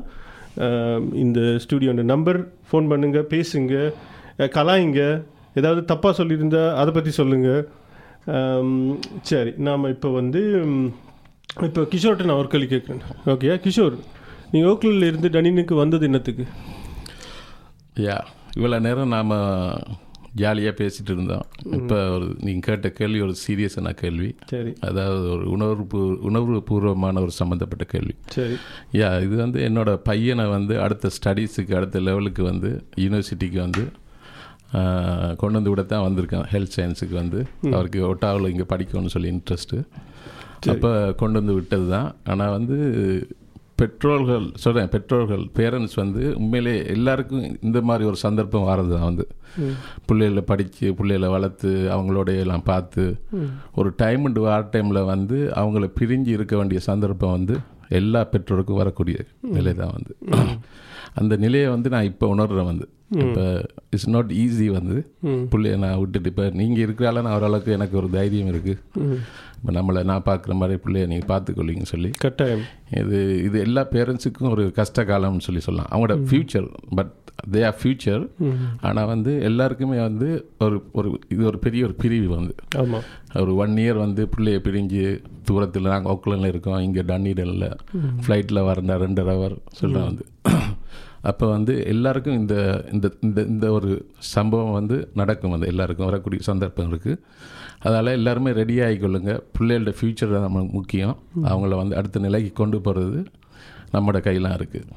இந்த 1.14 1.60
ஸ்டூடியோட 1.60 2.04
நம்பர் 2.04 2.40
ஃபோன் 2.72 2.90
பண்ணுங்கள் 2.92 3.30
பேசுங்க 3.30 3.76
கலாயிங்க 4.38 5.22
ஏதாவது 5.54 5.82
தப்பாக 5.86 6.24
சொல்லியிருந்தா 6.24 6.74
அதை 6.74 6.94
பற்றி 6.94 7.10
சொல்லுங்கள் 7.12 7.68
சரி 9.22 9.54
நாம் 9.58 9.84
இப்போ 9.86 10.10
வந்து 10.10 10.42
இப்போ 11.62 11.82
கிஷோர்கிட்ட 11.82 12.24
நான் 12.24 12.38
ஒரு 12.38 12.48
கேள்வி 12.48 12.68
கேட்குறேன் 12.68 13.02
ஓகே 13.26 13.58
கிஷோர் 13.58 13.96
நீங்கள் 14.52 14.72
ஓக்லில் 14.72 15.08
இருந்து 15.08 15.30
டனினுக்கு 15.30 15.76
வந்தது 15.76 16.08
என்னத்துக்கு? 16.08 16.46
யா 18.00 18.18
இவ்வளோ 18.56 18.80
நேரம் 18.80 19.08
நாம் 19.08 19.34
ஜாலியாக 20.39 20.74
பேசிட்டு 20.80 21.12
இருந்தோம். 21.13 21.46
இப்போ 21.78 21.98
ஒரு 22.15 22.28
நீங்கள் 22.46 22.65
கேட்ட 22.67 22.89
கேள்வி 23.00 23.20
ஒரு 23.26 23.34
சீரியஸான 23.44 23.94
கேள்வி. 24.02 24.30
சரி. 24.52 24.72
அதாவது 24.89 25.26
ஒரு 25.36 25.46
உணர்வு 25.56 26.02
உணர்வு 26.30 26.58
பூர்வமான 26.70 27.22
ஒரு 27.26 27.34
சம்மந்தப்பட்ட 27.39 27.86
கேள்வி. 27.94 28.15
சரி. 28.38 28.56
யா 29.00 29.10
இது 29.26 29.36
வந்து 29.46 29.60
என்னோட 29.70 29.94
பையனை 30.10 30.46
வந்து 30.58 30.76
அடுத்த 30.86 31.12
ஸ்டடீஸுக்கு 31.17 31.76
அடுத்த 31.80 32.00
லெவலுக்கு 32.10 32.44
வந்து 32.52 32.72
யூனிவர்சிட்டிக்கு 33.06 33.60
வந்து 33.67 33.86
கொண்டு 35.39 35.58
வந்து 35.58 35.72
விட 35.72 35.84
தான் 35.84 36.06
வந்திருக்கேன். 36.08 36.46
ஹெல்த் 36.54 36.76
சயின்ஸுக்கு 36.78 37.15
வந்து. 37.22 37.39
அவருக்கு 37.76 38.00
ஒட்டாவில் 38.12 38.52
இங்கே 38.54 38.67
படிக்கணும்னு 38.74 39.13
சொல்லி 39.15 39.32
இன்ட்ரெஸ்ட்டு 39.36 39.80
அப்போ 40.72 40.89
கொண்டு 41.22 41.36
வந்து 41.39 41.54
விட்டது 41.58 41.86
தான் 41.96 42.10
ஆனால் 42.32 42.56
வந்து 42.58 42.78
பெற்றோர்கள் 43.82 44.46
சொல்கிறேன் 44.56 44.89
பெற்றோர்கள் 44.89 45.44
பேரண்ட்ஸ் 45.56 45.96
வந்து 45.96 46.24
உண்மையிலே 46.36 46.74
எல்லாருக்கும் 46.88 47.46
இந்த 47.62 47.80
மாதிரி 47.82 48.04
ஒரு 48.06 48.17
சந்தர்ப்பம் 48.22 48.67
வர்றது 48.67 48.91
தான் 48.94 49.08
வந்து 49.08 49.26
பிள்ளைகளை 50.06 50.44
படித்து 50.44 50.88
பிள்ளைகளை 50.94 51.30
வளர்த்து 51.30 51.72
அவங்களோட 51.91 52.30
எல்லாம் 52.39 52.65
பார்த்து 52.65 53.06
ஒரு 53.76 53.91
டைம் 53.98 54.26
அண்ட் 54.26 54.39
வார் 54.39 54.72
டைமில் 54.72 55.02
வந்து 55.04 55.39
அவங்கள 55.56 55.88
பிரிஞ்சு 56.00 56.32
இருக்க 56.34 56.56
வேண்டிய 56.58 56.82
சந்தர்ப்பம் 56.86 57.36
வந்து 57.36 57.58
எல்லா 57.99 58.21
பெற்றோருக்கும் 58.34 58.82
வரக்கூடிய 58.82 59.17
நிலை 59.56 59.73
தான் 59.82 59.93
வந்து. 59.97 60.13
அந்த 61.19 61.34
நிலையை 61.43 61.69
வந்து 61.75 61.89
நான் 61.93 62.10
இப்போ 62.10 62.25
உணர்றேன் 62.36 62.67
வந்து. 62.71 62.86
இப்போ 63.23 63.43
இட்ஸ் 63.93 64.12
நாட் 64.15 64.30
ஈஸி 64.41 64.67
வந்து. 64.75 64.97
பிள்ளைய 65.54 65.77
நான் 65.84 65.97
விட்டுட்டு 66.01 66.30
இப்போ 66.34 66.45
நீங்கள் 66.60 66.84
இருக்கிறால 66.86 67.21
நான் 67.25 67.36
ஓரளவுக்கு 67.38 67.75
எனக்கு 67.77 67.95
ஒரு 68.01 68.10
தைரியம் 68.17 68.51
இருக்குது 68.54 68.77
இப்போ 69.58 69.71
நம்மளை 69.77 70.01
நான் 70.12 70.27
பார்க்குற 70.30 70.54
மாதிரி 70.60 70.80
பிள்ளைய 70.86 71.08
நீங்கள் 71.13 71.32
பார்த்துக்கொள்ளிங்கன்னு 71.34 71.93
சொல்லி. 71.95 72.12
கட்டாயம். 72.25 72.63
இது 73.01 73.17
இது 73.47 73.58
எல்லா 73.65 73.84
பேரண்ட்ஸுக்கும் 73.95 74.54
ஒரு 74.56 74.65
கஷ்ட 74.80 75.04
காலம்னு 75.12 75.47
சொல்லி 75.47 75.63
சொல்லலாம். 75.67 75.89
அவங்களோட 75.91 76.17
future 76.30 76.69
but 76.99 77.13
they 77.54 77.62
are 77.67 77.78
future 77.82 78.24
ஆனால் 78.88 79.10
வந்து 79.12 79.32
எல்லாருக்குமே 79.50 80.00
வந்து 80.08 80.28
ஒரு 80.65 80.78
ஒரு 81.00 81.10
இது 81.34 81.41
ஒரு 81.52 81.60
பெரிய 81.65 81.82
ஒரு 81.88 81.96
பிரிவு 82.02 82.28
வந்து. 82.38 82.54
ஆமாம் 82.82 83.06
ஒரு 83.41 83.54
ஒன் 83.63 83.76
இயர் 83.84 84.00
வந்து 84.06 84.24
பிள்ளைய 84.34 84.60
பிரிஞ்சு 84.67 85.04
தூரத்தில் 85.50 85.91
நாங்கள் 85.94 86.12
ஓக்லண்டில் 86.13 86.52
இருக்கோம் 86.54 86.84
இங்கே 86.88 87.04
டன்னிடனில் 87.12 87.67
ஃப்ளைட்டில் 88.24 88.67
வரண்டா 88.70 88.98
ரெண்டு 89.06 89.24
ஹவர் 89.30 89.56
சொல்கிறேன் 89.80 90.08
வந்து. 90.10 90.26
அப்போ 91.30 91.46
வந்து 91.56 91.74
எல்லாருக்கும் 91.94 92.38
இந்த 92.41 92.56
இந்த 92.94 93.08
இந்த 93.26 93.39
இந்த 93.54 93.65
ஒரு 93.78 93.89
சம்பவம் 94.36 94.78
வந்து 94.80 94.96
நடக்கும் 95.20 95.54
வந்து. 95.56 95.67
எல்லாருக்கும் 95.74 96.10
வரக்கூடிய 96.10 96.41
சந்தர்ப்பம் 96.50 96.89
இருக்குது 96.91 97.20
அதால் 97.88 98.17
எல்லாருமே 98.20 98.52
ரெடி 98.62 98.76
ஆகிக்கொள்ளுங்க. 98.86 99.34
பிள்ளைகளோட 99.58 99.91
ஃப்யூச்சர் 99.98 100.34
நம்ம 100.48 100.63
முக்கியம். 100.78 101.15
அவங்கள 101.52 101.76
வந்து 101.82 101.98
அடுத்த 102.00 102.22
நிலைக்கு 102.26 102.52
கொண்டு 102.62 102.80
போகிறது 102.88 103.22
நம்மளோட 103.93 104.19
கையெல்லாம் 104.25 104.58
இருக்குது 104.60 104.88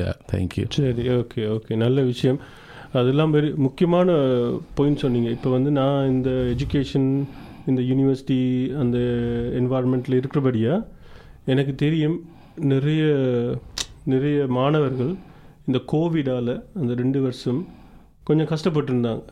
யா 0.00 0.10
தேங்க்யூ 0.32 0.64
சரி 0.78 1.04
ஓகே 1.18 1.42
ஓகே 1.56 1.76
நல்ல 1.84 2.02
விஷயம். 2.12 2.38
அதெல்லாம் 3.00 3.34
வெரி 3.34 3.50
முக்கியமான 3.66 4.16
பாயிண்ட் 4.78 5.02
சொன்னீங்க. 5.02 5.28
இப்போ 5.36 5.50
வந்து 5.56 5.70
நான் 5.80 6.10
இந்த 6.14 6.30
எஜுகேஷன் 6.54 7.08
இந்த 7.70 7.80
யூனிவர்சிட்டி 7.90 8.40
அந்த 8.82 8.98
என்வாரன்மெண்ட்டில் 9.60 10.18
இருக்கிறபடியா 10.20 10.74
எனக்கு 11.52 11.74
தெரியும் 11.84 12.16
நிறைய 12.72 13.02
நிறைய 14.12 14.38
மாணவர்கள் 14.58 15.12
இந்த 15.66 15.78
கோவிடால் 15.92 16.52
அந்த 16.80 16.92
ரெண்டு 17.02 17.18
வருஷம் 17.26 17.60
கொஞ்சம் 18.28 18.50
கஷ்டப்பட்டுருந்தாங்க. 18.52 19.22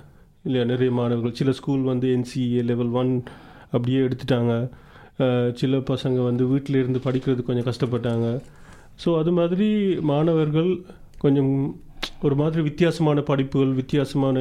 இல்லையா? 0.46 0.64
நிறைய 0.72 0.90
மாணவர்கள். 0.98 1.34
சில 1.40 1.52
ஸ்கூல் 1.58 1.82
வந்து 1.90 2.06
என்சிஏ 2.16 2.62
லெவல் 2.70 2.92
ஒன் 3.00 3.12
அப்படியே 3.74 3.98
எடுத்துட்டாங்க. 4.06 4.54
சில 5.60 5.76
பசங்க 5.90 6.18
வந்து 6.28 6.44
வீட்டில் 6.52 6.80
இருந்து 6.82 7.00
படிக்கிறது 7.06 7.42
கொஞ்சம் 7.48 7.68
கஷ்டப்பட்டாங்க. 7.70 8.28
ஸோ 9.04 9.10
அது 9.18 9.32
மாதிரி 9.32 9.68
மாணவர்கள் 10.10 10.70
கொஞ்சம் 11.18 11.52
ஒரு 12.22 12.34
மாதிரி 12.34 12.60
வித்தியாசமான 12.62 13.20
படிப்புகள் 13.20 13.72
வித்தியாசமான 13.80 14.38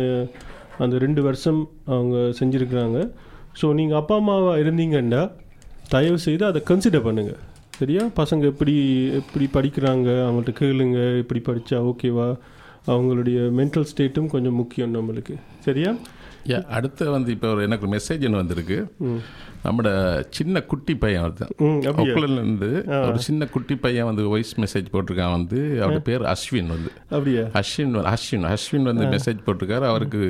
அந்த 0.83 0.95
ரெண்டு 0.97 1.21
வருஷம் 1.21 1.59
அவங்க 1.85 2.17
செஞ்சுருக்குறாங்க. 2.39 2.99
ஸோ 3.59 3.67
நீங்கள் 3.79 3.99
அப்பா 4.01 4.15
அம்மாவாக 4.15 4.61
இருந்தீங்கன்னா 4.63 5.21
தயவு 5.93 6.19
செய்து 6.25 6.43
அதை 6.45 6.61
கன்சிடர் 6.69 7.05
பண்ணுங்கள் 7.07 7.39
சரியா? 7.79 8.03
பசங்க 8.15 8.43
எப்படி 8.51 8.73
எப்படி 9.19 9.45
படிக்கிறாங்க? 9.53 10.09
அவங்கள்ட்ட 10.25 10.53
கேளுங்க. 10.61 10.99
எப்படி 11.21 11.41
படித்தா 11.49 11.77
ஓகேவா 11.91 12.27
அவங்களுடைய 12.93 13.39
மென்டல் 13.59 13.87
ஸ்டேட்டும் 13.91 14.31
கொஞ்சம் 14.33 14.57
முக்கியம் 14.61 14.95
நம்மளுக்கு. 14.95 15.35
சரியா? 15.59 15.91
யா 16.49 16.59
அடுத்து 16.77 17.11
வந்து 17.11 17.31
இப்போ 17.31 17.47
ஒரு 17.53 17.61
எனக்கு 17.61 17.87
மெசேஜ் 17.93 18.25
ஒன்று 18.27 18.41
வந்திருக்கு. 18.41 18.77
நம்மட 19.65 19.89
சின்ன 20.29 20.61
குட்டி 20.71 20.93
பையன் 20.95 21.23
ஒருத்தன்? 21.23 21.53
ஒக்குலன்லேருந்து 21.97 22.69
ஒரு 23.07 23.19
சின்ன 23.19 23.47
குட்டி 23.55 23.75
பையன் 23.75 24.05
வந்து 24.05 24.27
வாய்ஸ் 24.27 24.59
மெசேஜ் 24.59 24.93
போட்டிருக்கான் 24.93 25.35
வந்து. 25.37 25.59
அவரோட 25.81 25.99
பேர் 25.99 26.21
அஸ்வின் 26.21 26.71
வந்து. 26.75 26.91
அப்படியா? 27.09 27.41
அஸ்வின் 27.41 28.13
அஸ்வின் 28.13 28.47
அஸ்வின் 28.53 28.87
வந்து 28.91 29.05
மெசேஜ் 29.05 29.45
போட்டிருக்காரு. 29.45 29.85
அவருக்கு 29.93 30.23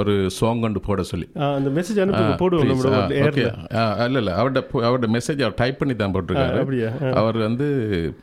ஒரு 0.00 0.12
சாங் 0.38 0.62
கொண்டு 0.64 0.80
போட 0.86 1.02
சொல்லி. 1.10 1.26
அந்த 1.58 1.70
மெசேஜ் 1.76 2.00
அனுப்புங்க 2.04 2.34
போடுவோம் 2.42 2.64
இல்லை 2.64 4.20
இல்லை. 4.20 4.32
அவரோட 4.40 4.62
அவரோட 4.86 5.08
மெசேஜ் 5.16 5.42
அவர் 5.46 5.58
டைப் 5.60 5.78
பண்ணி 5.82 5.96
தான் 6.02 6.14
போட்டிருக்காரு. 6.16 7.12
அவர் 7.20 7.38
வந்து 7.46 7.68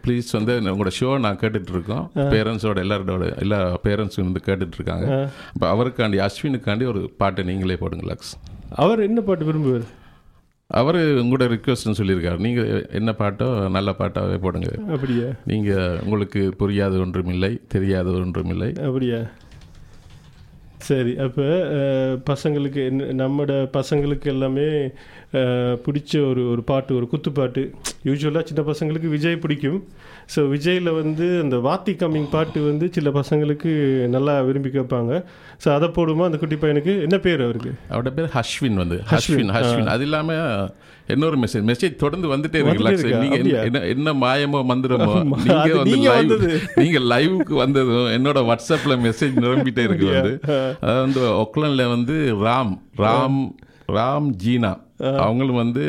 ப்ளீஸ் 0.03 0.29
வந்து 0.37 0.55
உங்களோட 0.73 0.93
ஷோ 0.99 1.09
நான் 1.27 1.41
கேட்டுட்டு 1.43 1.73
இருக்கோம் 1.75 2.05
பேரண்ட்ஸோட 2.35 2.83
எல்லாரோட 2.85 3.25
எல்லா 3.45 3.61
பேரண்ட்ஸும் 3.87 4.29
வந்து 4.29 4.45
கேட்டுட்டு 4.49 4.77
இருக்காங்க 4.79 5.07
இப்போ 5.55 5.67
அவருக்காண்டி 5.75 6.19
அஸ்வினுக்காண்டி 6.27 6.87
ஒரு 6.93 7.01
பாட்டு 7.23 7.49
நீங்களே 7.49 7.79
போடுங்க 7.85 8.05
லக்ஸ் 8.11 8.35
அவர் 8.83 9.07
என்ன 9.07 9.19
பாட்டு 9.27 9.45
விரும்புவார்? 9.47 9.87
அவர் 10.79 10.97
உங்களோட 11.21 11.45
ரிக்வஸ்ட்னு 11.53 11.97
சொல்லியிருக்காரு. 11.99 12.39
நீங்கள் 12.45 12.85
என்ன 12.99 13.11
பாட்டோ 13.21 13.47
நல்ல 13.75 13.89
பாட்டாவே 13.99 14.37
போடுங்க. 14.43 14.69
அப்படியா? 14.95 15.29
நீங்கள் 15.51 15.97
உங்களுக்கு 16.03 16.41
புரியாத 16.59 16.93
ஒன்றுமில்லை 17.05 17.49
தெரியாத 17.73 18.09
ஒன்றுமில்லை 18.25 18.69
அப்படியா? 18.87 19.19
சரி 20.81 21.13
அப்போ 21.17 21.45
பசங்களுக்கு 22.29 22.79
என்ன 22.85 23.07
நம்மட 23.19 23.53
பசங்களுக்கு 23.73 24.27
எல்லாமே 24.27 24.67
பிடிச்ச 25.85 26.29
ஒரு 26.29 26.41
ஒரு 26.49 26.61
பாட்டு 26.63 26.95
ஒரு 26.95 27.07
குத்துப்பாட்டு 27.11 27.61
யூஸ்வலாக 28.05 28.43
சின்ன 28.43 28.61
பசங்களுக்கு 28.61 29.09
விஜய் 29.09 29.41
பிடிக்கும். 29.43 29.79
ஸோ 30.35 30.39
விஜயில் 30.53 30.89
வந்து 30.93 31.41
அந்த 31.41 31.57
வாத்தி 31.57 31.93
கம்மிங் 32.01 32.29
பாட்டு 32.29 32.59
வந்து 32.61 32.85
சில 32.91 33.09
பசங்களுக்கு 33.09 33.71
நல்லா 34.07 34.39
விரும்பி 34.39 34.69
கேட்பாங்க. 34.69 35.11
ஸோ 35.63 35.69
அதை 35.75 35.87
போடுமா 35.87 36.23
அந்த 36.23 36.37
குட்டி 36.37 36.55
பையனுக்கு? 36.55 37.01
என்ன 37.01 37.17
பேர் 37.17 37.41
அவருக்கு? 37.41 37.71
அவரோட 37.91 38.11
பேர் 38.13 38.29
ஹஷ்வின் 38.37 38.73
வந்து. 38.73 38.97
ஹஷ்வின் 39.13 39.53
ஹஷ்வின் 39.57 39.91
அது 39.95 40.03
இல்லாம 40.03 40.37
இன்னொரு 41.07 41.37
மெசேஜ் 41.37 41.65
மெசேஜ் 41.69 41.95
தொடர்ந்து 41.95 42.27
வந்துட்டே 42.33 42.59
இருக்கு? 42.61 43.13
நீங்க 43.23 43.37
என்ன-? 43.67 43.85
என்ன 43.93 44.13
மாயமோ 44.13 44.59
மந்திரமோ 44.71 45.13
நீங்க 45.89 46.09
வந்து 46.11 46.37
நீங்க 46.75 46.99
லைவுக்கு 47.13 47.53
வந்ததும் 47.53 48.11
என்னோட 48.17 48.39
வாட்ஸ்அப்ல 48.49 48.95
மெசேஜ் 49.07 49.41
நிரம்பிட்டே 49.45 49.83
இருக்கு 49.83 50.07
வந்து. 50.13 50.33
அதாவது 50.81 51.01
வந்து 51.05 51.23
ஒக்லண்ட்ல 51.43 51.89
வந்து 51.89 52.17
ராம் 52.45 52.75
ராம் 52.97 53.41
ராம் 53.89 54.29
ஜீனா. 54.43 54.71
அவங்களும் 55.01 55.55
வந்து 55.55 55.83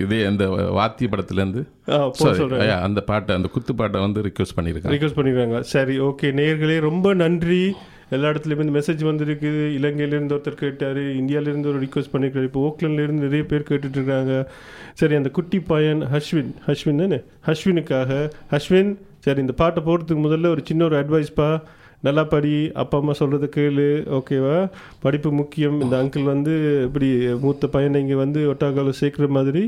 இதே 0.00 0.24
அந்த 0.24 0.48
வாத்திய 0.48 1.10
படத்துல 1.10 1.32
இருந்து 1.32 1.66
ஆ, 1.88 1.96
போட 2.08 2.30
sorry, 2.30 2.36
சொல்றேன். 2.36 2.60
ஐயா, 2.60 2.80
அந்த 2.80 3.00
பாட்டை 3.00 3.36
அந்த 3.36 3.48
குத்து 3.48 3.74
பாட்டை 3.74 4.00
வந்து 4.00 4.20
ரிக்வெஸ்ட் 4.20 4.56
பண்ணியிருக்காங்க. 4.56 4.94
ரிக்வஸ்ட் 4.94 5.18
பண்ணிடுறாங்க 5.18 5.60
சரி 5.60 6.00
ஓகே 6.00 6.22
நேயர்களே 6.22 6.80
ரொம்ப 6.80 7.14
நன்றி. 7.14 7.74
எல்லா 8.10 8.28
இடத்துலையுமே 8.28 8.64
இந்த 8.64 8.78
மெசேஜ் 8.78 9.06
வந்திருக்குது 9.06 9.62
இலங்கையிலேருந்து 9.78 10.34
ஒருத்தர் 10.36 10.62
கேட்டார் 10.62 10.98
இந்தியாவிலேருந்து 10.98 11.66
ஒரு 11.66 11.80
ரிக்வஸ்ட் 11.80 12.12
பண்ணியிருக்காரு. 12.12 12.42
இப்போ 12.42 12.60
ஓக்லண்ட்லேருந்து 12.66 13.24
நிறைய 13.26 13.44
பேர் 13.44 13.68
கேட்டுட்டு 13.68 13.96
இருக்காங்க 13.96 14.50
சரி 14.92 15.14
அந்த 15.14 15.28
குட்டி 15.28 15.60
பையன் 15.60 16.02
ஹஷ்வின் 16.02 16.50
ஹஷ்வின் 16.66 16.98
தானே? 16.98 17.20
ஹஷ்வினுக்காக. 17.46 18.30
ஹஷ்வின் 18.50 18.96
சரி 19.18 19.40
இந்த 19.40 19.52
பாட்டை 19.52 19.82
போடுறதுக்கு 19.84 20.24
முதல்ல 20.24 20.46
ஒரு 20.46 20.60
சின்ன 20.64 20.84
ஒரு 20.84 21.00
அட்வைஸ்ப்பா 21.00 21.60
நல்லா 22.02 22.24
படி 22.26 22.52
அப்பா 22.74 22.96
அம்மா 22.98 23.14
சொல்கிறத 23.20 23.46
கேளு 23.52 23.86
ஓகேவா? 24.16 24.56
படிப்பு 25.02 25.30
முக்கியம். 25.32 25.76
இந்த 25.80 25.94
அங்கிள் 26.00 26.24
வந்து 26.24 26.52
இப்படி 26.86 27.08
மூத்த 27.40 27.66
பையனை 27.68 28.00
இங்கே 28.00 28.16
வந்து 28.16 28.40
ஒட்டாகாவில் 28.52 28.98
சேர்க்குற 29.00 29.28
மாதிரி 29.30 29.62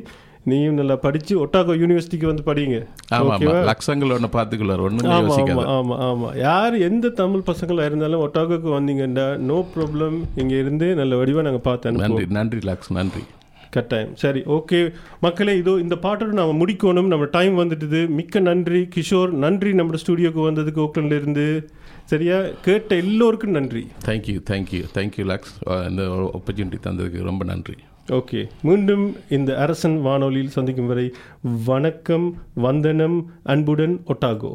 நீயும் 0.46 0.78
நல்லா 0.78 0.96
படித்து 0.98 1.32
ஒட்டாகோ 1.40 1.72
யூனிவர்சிட்டிக்கு 1.80 2.30
வந்து 2.30 2.42
படிங்க. 2.42 2.76
லட்சங்கள் 3.70 4.14
ஒன்று 4.14 4.28
பார்த்துக்குள்ளார் 4.36 4.84
ஒன்றும் 4.86 5.08
ஆமா 5.08 5.22
யோசிக்காத. 5.22 5.56
ஆமா 5.56 5.74
ஆமா. 5.76 5.96
ஆமா 6.08 6.28
யார் 6.38 6.76
எந்த 6.82 7.12
தமிழ் 7.18 7.48
பசங்களா 7.48 7.84
இருந்தாலும் 7.84 8.24
ஒட்டாகோக்கு 8.26 8.70
வந்தீங்கன்னா 8.76 9.26
நோ 9.44 9.58
ப்ராப்ளம் 9.74 10.16
இங்க 10.36 10.54
இருந்து 10.54 10.88
நல்ல 10.94 11.16
வடிவா 11.16 11.42
நாங்க 11.42 11.62
பார்த்தேன் 11.66 12.00
நன்றி 12.04 12.26
நன்றி 12.38 12.60
லக்ஸ் 12.70 12.92
நன்றி. 12.92 13.24
கட்டாயம். 13.70 14.14
சரி 14.16 14.40
ஓகே 14.56 14.80
மக்களே 15.20 15.56
இதோ 15.56 15.74
இந்த 15.84 15.98
பாட்டோட 16.02 16.30
நாம 16.40 16.64
முடிக்கணும். 16.64 17.10
நம்ம 17.14 17.24
டைம் 17.24 17.58
வந்துட்டுது. 17.58 18.00
மிக்க 18.08 18.40
நன்றி 18.40 18.88
கிஷோர். 18.94 19.30
நன்றி 19.44 19.72
நம்ம 19.74 19.98
ஸ்டுடியோக்கு 20.06 20.42
வந்ததுக்கு 20.48 20.86
ஓக்லண்ட்ல 20.86 21.18
இருந்து 21.22 21.46
சரியா? 22.04 22.38
கேட்ட 22.62 22.94
எல்லோருக்கும் 22.94 23.56
நன்றி. 23.58 23.82
Thank you 24.04 24.38
thank you 24.50 24.82
thank you 24.94 25.24
Lux 25.32 25.54
இந்த 25.88 26.02
ஆப்பர்ச்சுனிட்டி 26.38 26.80
தந்ததுக்கு 26.86 27.28
ரொம்ப 27.30 27.44
நன்றி. 27.44 27.74
ஓகே 28.08 28.40
மீண்டும் 28.62 29.04
இந்த 29.28 29.50
அரசன் 29.64 29.96
வானொலியில் 30.00 30.54
சந்திக்கும் 30.56 30.86
வரை 30.86 31.06
வணக்கம் 31.66 32.26
வந்தனம் 32.54 33.18
அன்புடன் 33.42 33.96
ஒட்டாகோ. 34.12 34.52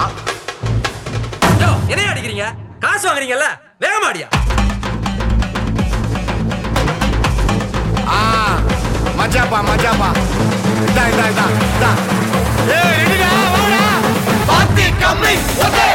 ஆ 0.00 0.06
என்னைய 1.90 2.12
அடிக்கிறீங்க? 2.12 2.46
காசு 2.80 3.04
வாங்குறீங்கல்ல? 3.08 3.46
வேகமாடியா 3.82 4.28
ஆ 8.10 8.18
மஜாப்பா 9.18 10.08
இதா 10.84 11.04
இதா 11.12 11.26
இதா 11.32 11.44
இதா. 11.68 11.90
ஏய் 12.76 12.96
எடுடா 13.02 13.30
வாடா. 13.54 13.82
பாத்தி 14.48 14.86
கம்மி 15.02 15.34
ஓகே 15.66 15.86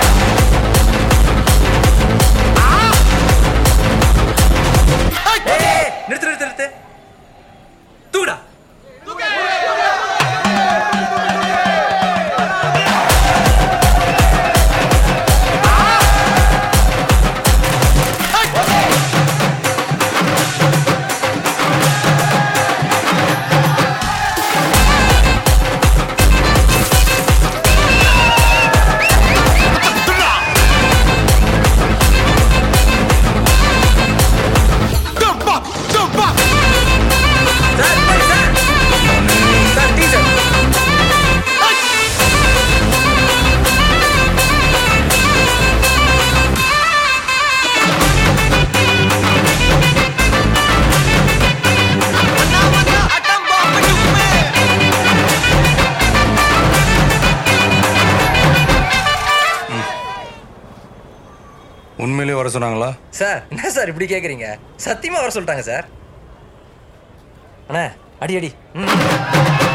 சொன்னாங்களா? 62.56 62.90
சார் 63.20 63.42
என்ன 63.50 63.70
சார் 63.78 63.92
இப்படி 63.92 64.08
கேக்குறீங்க? 64.14 64.48
சத்தியமா 64.86 65.22
வர 65.24 65.32
சொல்லிட்டாங்க 65.36 65.66
சார். 65.72 65.86
அண்ணா 67.68 67.86
அடி 68.20 68.36
அடி. 68.36 68.52
ம். 68.74 69.75